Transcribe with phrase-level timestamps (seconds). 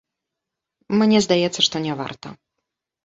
[1.01, 2.29] Мне здаецца, што няварта.